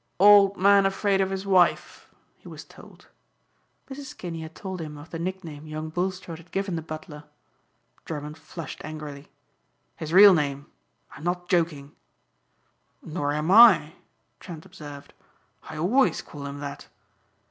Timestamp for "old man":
0.19-0.87